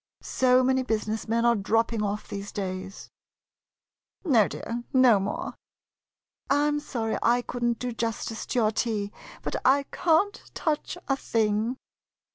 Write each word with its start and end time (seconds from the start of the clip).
So 0.23 0.63
many 0.63 0.81
business 0.81 1.27
men 1.27 1.45
are 1.45 1.55
dropping 1.55 2.01
off 2.01 2.27
these 2.27 2.51
days. 2.51 3.11
No, 4.25 4.47
dear; 4.47 4.83
no 4.91 5.19
more. 5.19 5.53
I 6.49 6.65
'm 6.67 6.79
sorry 6.79 7.17
I 7.21 7.43
could 7.43 7.63
n't 7.63 7.77
do 7.77 7.91
justice 7.91 8.47
to 8.47 8.57
your 8.57 8.71
tea, 8.71 9.11
but 9.43 9.57
I 9.63 9.83
can't 9.91 10.41
touch 10.55 10.97
a 11.07 11.15
thing. 11.15 11.77